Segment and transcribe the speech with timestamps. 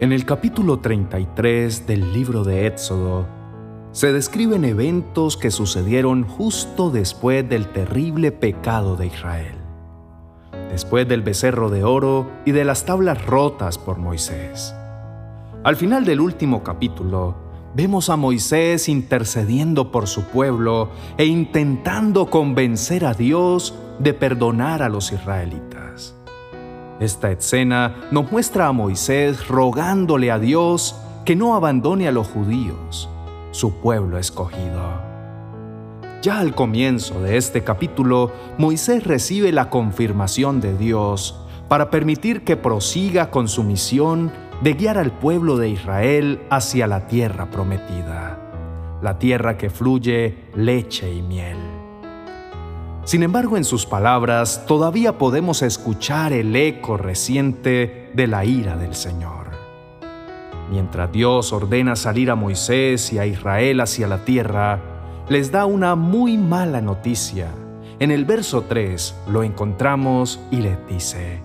[0.00, 3.26] En el capítulo 33 del libro de Éxodo,
[3.90, 9.56] se describen eventos que sucedieron justo después del terrible pecado de Israel,
[10.70, 14.72] después del becerro de oro y de las tablas rotas por Moisés.
[15.64, 17.34] Al final del último capítulo,
[17.74, 24.88] vemos a Moisés intercediendo por su pueblo e intentando convencer a Dios de perdonar a
[24.88, 26.14] los israelitas.
[27.00, 33.08] Esta escena nos muestra a Moisés rogándole a Dios que no abandone a los judíos,
[33.52, 35.08] su pueblo escogido.
[36.22, 41.38] Ya al comienzo de este capítulo, Moisés recibe la confirmación de Dios
[41.68, 47.06] para permitir que prosiga con su misión de guiar al pueblo de Israel hacia la
[47.06, 51.77] tierra prometida, la tierra que fluye leche y miel.
[53.08, 58.94] Sin embargo, en sus palabras todavía podemos escuchar el eco reciente de la ira del
[58.94, 59.46] Señor.
[60.70, 64.82] Mientras Dios ordena salir a Moisés y a Israel hacia la tierra,
[65.30, 67.48] les da una muy mala noticia.
[67.98, 71.40] En el verso 3 lo encontramos y les dice,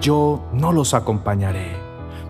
[0.00, 1.72] Yo no los acompañaré,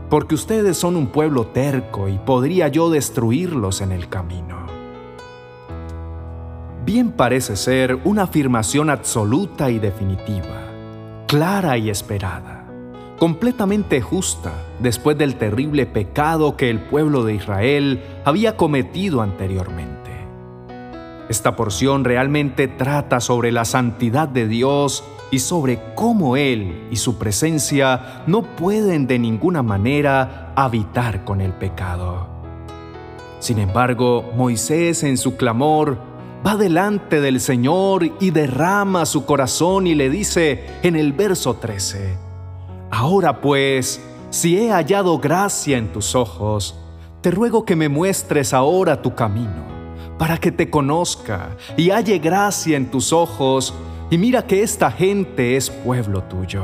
[0.09, 4.64] porque ustedes son un pueblo terco y podría yo destruirlos en el camino
[6.85, 10.69] bien parece ser una afirmación absoluta y definitiva,
[11.27, 12.67] clara y esperada,
[13.19, 19.95] completamente justa después del terrible pecado que el pueblo de Israel había cometido anteriormente.
[21.29, 27.17] Esta porción realmente trata sobre la santidad de Dios y sobre cómo Él y su
[27.17, 32.29] presencia no pueden de ninguna manera habitar con el pecado.
[33.39, 36.14] Sin embargo, Moisés en su clamor
[36.45, 42.17] va delante del Señor y derrama su corazón y le dice en el verso 13,
[42.91, 46.79] Ahora pues, si he hallado gracia en tus ojos,
[47.23, 49.65] te ruego que me muestres ahora tu camino,
[50.19, 53.73] para que te conozca y halle gracia en tus ojos,
[54.11, 56.63] y mira que esta gente es pueblo tuyo.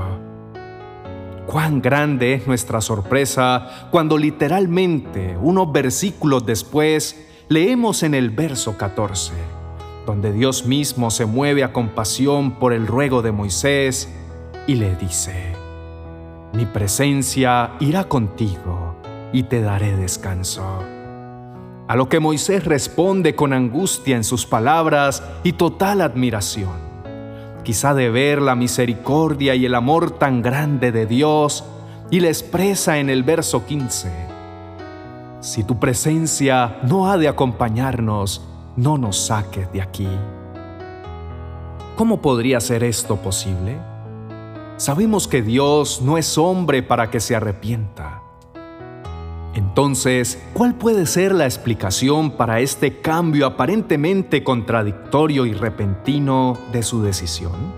[1.46, 9.59] Cuán grande es nuestra sorpresa cuando literalmente unos versículos después leemos en el verso 14
[10.06, 14.08] donde Dios mismo se mueve a compasión por el ruego de Moisés
[14.66, 15.52] y le dice,
[16.52, 18.96] mi presencia irá contigo
[19.32, 20.64] y te daré descanso.
[21.86, 26.70] A lo que Moisés responde con angustia en sus palabras y total admiración,
[27.64, 31.64] quizá de ver la misericordia y el amor tan grande de Dios,
[32.10, 34.10] y le expresa en el verso 15,
[35.40, 38.42] si tu presencia no ha de acompañarnos,
[38.76, 40.08] no nos saques de aquí.
[41.96, 43.78] ¿Cómo podría ser esto posible?
[44.76, 48.22] Sabemos que Dios no es hombre para que se arrepienta.
[49.54, 57.02] Entonces, ¿cuál puede ser la explicación para este cambio aparentemente contradictorio y repentino de su
[57.02, 57.74] decisión?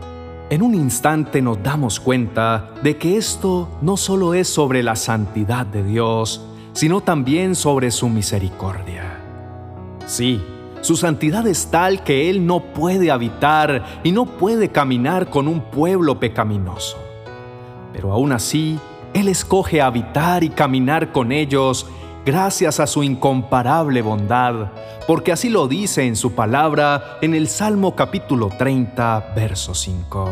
[0.51, 5.65] En un instante nos damos cuenta de que esto no solo es sobre la santidad
[5.65, 9.19] de Dios, sino también sobre su misericordia.
[10.07, 10.43] Sí,
[10.83, 15.61] su santidad es tal que Él no puede habitar y no puede caminar con un
[15.61, 16.99] pueblo pecaminoso.
[17.93, 18.81] Pero aún así,
[19.15, 21.87] Él escoge habitar y caminar con ellos
[22.27, 24.73] gracias a su incomparable bondad,
[25.07, 30.31] porque así lo dice en su palabra en el Salmo capítulo 30, verso 5.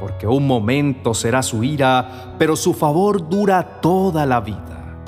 [0.00, 4.98] Porque un momento será su ira, pero su favor dura toda la vida.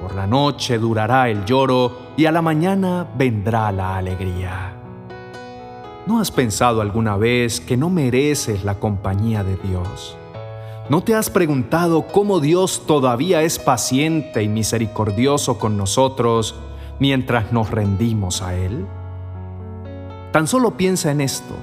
[0.00, 4.74] Por la noche durará el lloro y a la mañana vendrá la alegría.
[6.06, 10.18] ¿No has pensado alguna vez que no mereces la compañía de Dios?
[10.90, 16.56] ¿No te has preguntado cómo Dios todavía es paciente y misericordioso con nosotros
[16.98, 18.84] mientras nos rendimos a Él?
[20.30, 21.54] Tan solo piensa en esto.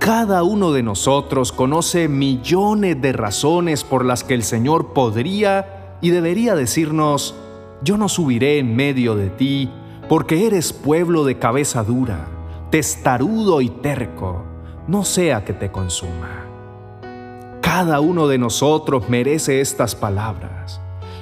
[0.00, 6.10] Cada uno de nosotros conoce millones de razones por las que el Señor podría y
[6.10, 7.34] debería decirnos,
[7.82, 9.70] yo no subiré en medio de ti,
[10.08, 12.28] porque eres pueblo de cabeza dura,
[12.70, 14.42] testarudo y terco,
[14.86, 16.46] no sea que te consuma.
[17.60, 20.80] Cada uno de nosotros merece estas palabras.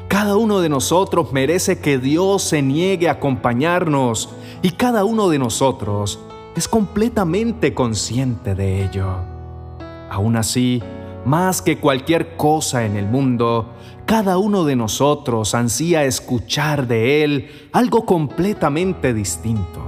[0.09, 4.31] Cada uno de nosotros merece que Dios se niegue a acompañarnos
[4.62, 6.21] y cada uno de nosotros
[6.55, 9.09] es completamente consciente de ello.
[10.09, 10.81] Aún así,
[11.25, 13.73] más que cualquier cosa en el mundo,
[14.06, 19.82] cada uno de nosotros ansía escuchar de Él algo completamente distinto,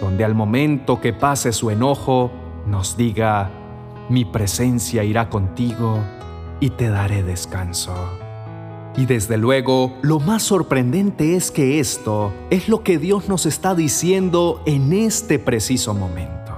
[0.00, 2.32] donde al momento que pase su enojo
[2.66, 3.50] nos diga,
[4.10, 6.00] mi presencia irá contigo
[6.58, 7.94] y te daré descanso.
[8.96, 13.76] Y desde luego, lo más sorprendente es que esto es lo que Dios nos está
[13.76, 16.52] diciendo en este preciso momento.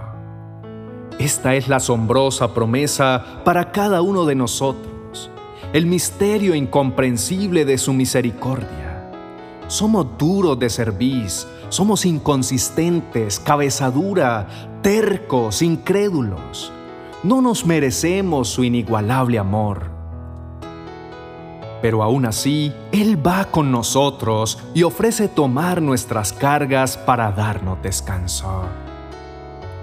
[1.18, 4.97] Esta es la asombrosa promesa para cada uno de nosotros,
[5.72, 9.10] el misterio incomprensible de su misericordia.
[9.66, 14.48] Somos duros de cerviz, somos inconsistentes, cabezadura,
[14.82, 16.72] tercos, incrédulos.
[17.22, 19.98] No nos merecemos su inigualable amor
[21.80, 28.64] pero aún así, Él va con nosotros y ofrece tomar nuestras cargas para darnos descanso.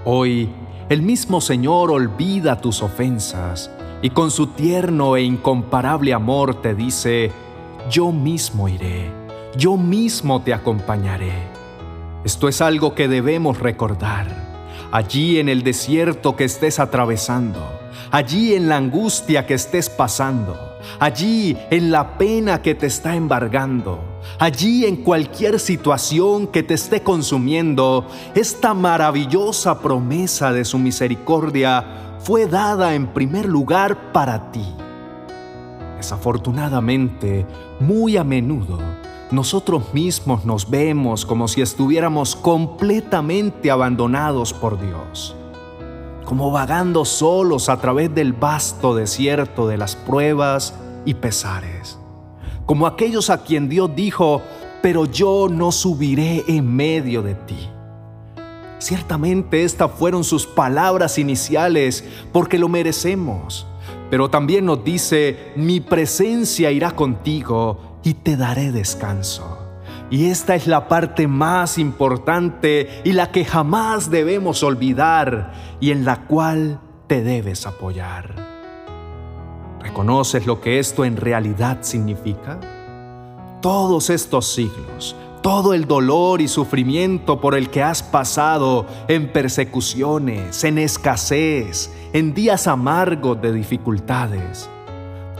[0.04, 0.50] Hoy,
[0.90, 7.31] el mismo Señor olvida tus ofensas y con su tierno e incomparable amor te dice,
[7.89, 9.09] yo mismo iré,
[9.57, 11.33] yo mismo te acompañaré.
[12.24, 14.45] Esto es algo que debemos recordar.
[14.92, 17.62] Allí en el desierto que estés atravesando,
[18.12, 20.57] allí en la angustia que estés pasando,
[21.00, 24.00] allí en la pena que te está embargando,
[24.39, 32.48] allí en cualquier situación que te esté consumiendo, esta maravillosa promesa de su misericordia fue
[32.48, 34.66] dada en primer lugar para ti.
[35.95, 37.45] Desafortunadamente,
[37.80, 38.80] muy a menudo,
[39.30, 45.36] nosotros mismos nos vemos como si estuviéramos completamente abandonados por Dios
[46.25, 50.74] como vagando solos a través del vasto desierto de las pruebas
[51.06, 52.00] y pesares,
[52.66, 54.42] como aquellos a quien Dios dijo,
[54.81, 57.69] pero yo no subiré en medio de ti.
[58.86, 63.66] Ciertamente estas fueron sus palabras iniciales porque lo merecemos,
[64.12, 69.58] pero también nos dice, mi presencia irá contigo y te daré descanso.
[70.12, 76.06] Y esta es la parte más importante y la que jamás debemos olvidar y en
[76.06, 78.36] la cual te debes apoyar.
[79.82, 82.60] ¿Reconoces lo que esto en realidad significa?
[83.64, 90.63] Todos estos siglos, todo el dolor y sufrimiento por el que has pasado en persecuciones,
[90.63, 94.68] en escasez, en días amargos de dificultades,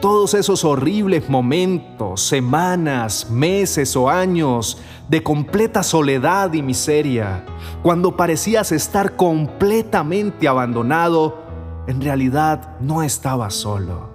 [0.02, 4.78] todos esos horribles momentos, semanas, meses o años
[5.10, 7.44] de completa soledad y miseria,
[7.82, 11.40] cuando parecías estar completamente abandonado,
[11.88, 14.12] en realidad no estabas solo.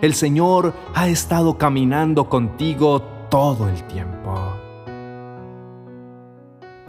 [0.00, 4.53] El Señor ha estado caminando contigo todo el tiempo.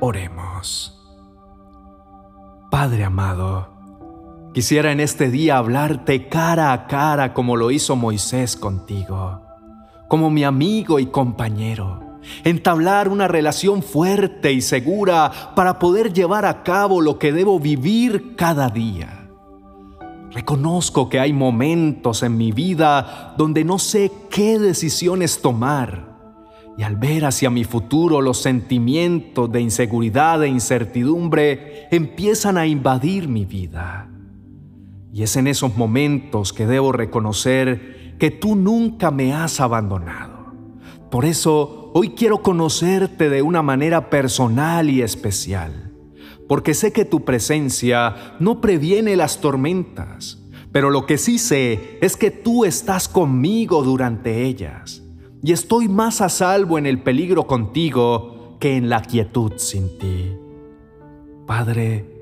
[0.07, 1.01] Oremos.
[2.69, 3.73] Padre amado,
[4.53, 9.41] Quisiera en este día hablarte cara a cara como lo hizo Moisés contigo,
[10.07, 16.61] como mi amigo y compañero, entablar una relación fuerte y segura para poder llevar a
[16.61, 19.27] cabo lo que debo vivir cada día.
[20.31, 26.14] Reconozco que hay momentos en mi vida donde no sé qué decisiones tomar
[26.77, 33.27] y al ver hacia mi futuro los sentimientos de inseguridad e incertidumbre empiezan a invadir
[33.27, 34.09] mi vida.
[35.13, 40.53] Y es en esos momentos que debo reconocer que tú nunca me has abandonado.
[41.09, 45.93] Por eso hoy quiero conocerte de una manera personal y especial,
[46.49, 50.43] porque sé que tu presencia no previene las tormentas,
[50.73, 55.04] pero lo que sí sé es que tú estás conmigo durante ellas,
[55.45, 60.35] y estoy más a salvo en el peligro contigo que en la quietud sin ti.
[61.45, 62.15] Padre,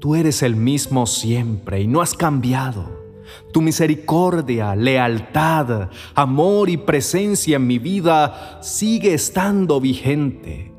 [0.00, 2.98] Tú eres el mismo siempre y no has cambiado.
[3.52, 10.72] Tu misericordia, lealtad, amor y presencia en mi vida sigue estando vigente.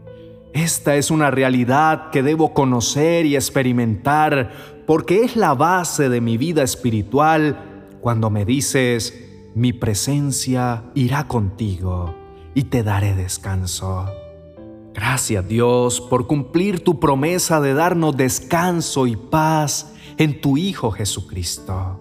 [0.54, 6.38] Esta es una realidad que debo conocer y experimentar porque es la base de mi
[6.38, 12.16] vida espiritual cuando me dices, mi presencia irá contigo
[12.56, 14.06] y te daré descanso.
[14.94, 22.00] Gracias Dios por cumplir tu promesa de darnos descanso y paz en tu Hijo Jesucristo.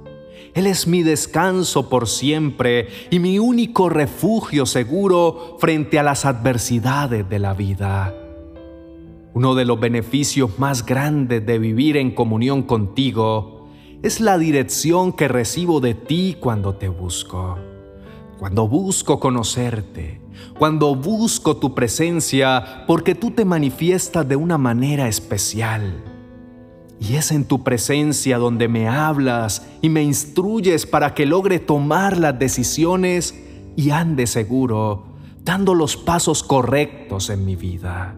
[0.54, 7.28] Él es mi descanso por siempre y mi único refugio seguro frente a las adversidades
[7.28, 8.14] de la vida.
[9.32, 13.59] Uno de los beneficios más grandes de vivir en comunión contigo
[14.02, 17.58] es la dirección que recibo de ti cuando te busco.
[18.38, 20.22] Cuando busco conocerte,
[20.58, 26.02] cuando busco tu presencia porque tú te manifiestas de una manera especial.
[26.98, 32.16] Y es en tu presencia donde me hablas y me instruyes para que logre tomar
[32.16, 33.34] las decisiones
[33.76, 38.16] y ande seguro, dando los pasos correctos en mi vida.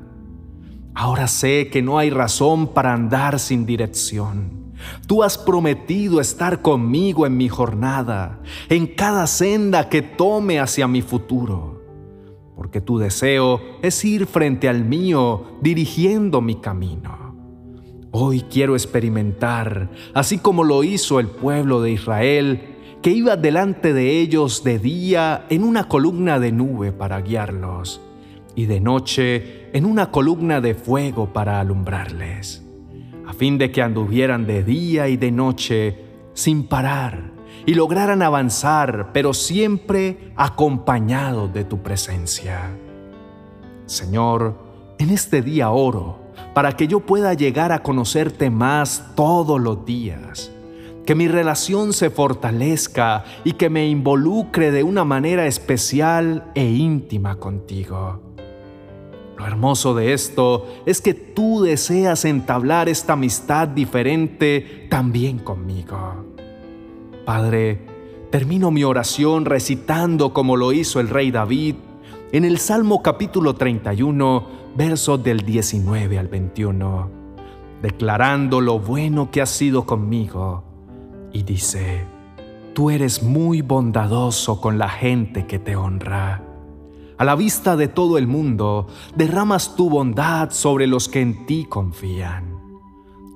[0.94, 4.61] Ahora sé que no hay razón para andar sin dirección.
[5.06, 11.02] Tú has prometido estar conmigo en mi jornada, en cada senda que tome hacia mi
[11.02, 11.80] futuro.
[12.56, 17.34] porque tu deseo es ir frente al mío, dirigiendo mi camino.
[18.12, 22.62] Hoy quiero experimentar, así como lo hizo el pueblo de Israel,
[23.02, 28.00] que iba delante de ellos de día en una columna de nube para guiarlos,
[28.54, 32.61] y de noche en una columna de fuego para alumbrarles,
[33.32, 35.96] a fin de que anduvieran de día y de noche
[36.34, 37.32] sin parar
[37.64, 42.76] y lograran avanzar, pero siempre acompañados de tu presencia.
[43.86, 44.58] Señor,
[44.98, 46.18] en este día oro
[46.52, 50.52] para que yo pueda llegar a conocerte más todos los días,
[51.06, 57.36] que mi relación se fortalezca y que me involucre de una manera especial e íntima
[57.36, 58.34] contigo.
[59.42, 66.24] Lo hermoso de esto es que tú deseas entablar esta amistad diferente también conmigo.
[67.26, 67.84] Padre,
[68.30, 71.74] termino mi oración recitando como lo hizo el rey David
[72.30, 74.46] en el Salmo capítulo 31,
[74.76, 77.10] versos del 19 al 21,
[77.82, 80.62] declarando lo bueno que has sido conmigo.
[81.32, 82.04] Y dice,
[82.74, 86.51] Tú eres muy bondadoso con la gente que te honra.
[87.22, 91.66] A la vista de todo el mundo, derramas tu bondad sobre los que en ti
[91.66, 92.58] confían.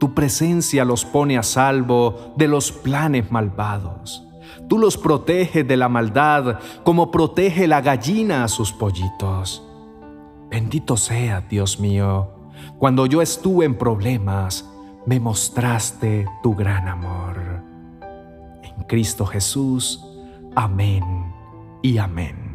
[0.00, 4.24] Tu presencia los pone a salvo de los planes malvados.
[4.68, 9.62] Tú los proteges de la maldad como protege la gallina a sus pollitos.
[10.50, 12.32] Bendito sea, Dios mío,
[12.78, 14.68] cuando yo estuve en problemas,
[15.06, 17.62] me mostraste tu gran amor.
[18.64, 20.04] En Cristo Jesús,
[20.56, 21.04] amén
[21.82, 22.45] y amén.